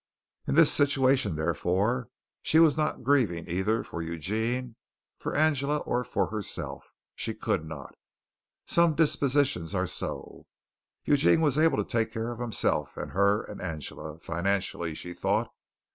In 0.47 0.55
this 0.55 0.71
situation, 0.71 1.35
therefore, 1.35 2.09
she 2.41 2.57
was 2.57 2.75
not 2.75 3.03
grieving 3.03 3.47
either 3.47 3.83
for 3.83 4.01
Eugene, 4.01 4.75
for 5.19 5.35
Angela, 5.35 5.77
or 5.77 6.03
for 6.03 6.31
herself. 6.31 6.91
She 7.13 7.35
could 7.35 7.65
not. 7.67 7.93
Some 8.65 8.95
dispositions 8.95 9.75
are 9.75 9.85
so. 9.85 10.47
Eugene 11.05 11.41
was 11.41 11.59
able 11.59 11.77
to 11.77 11.85
take 11.85 12.11
care 12.11 12.31
of 12.31 12.39
himself 12.39 12.97
and 12.97 13.11
her 13.11 13.43
and 13.43 13.61
Angela 13.61 14.17
financially, 14.17 14.95
she 14.95 15.13
thought. 15.13 15.51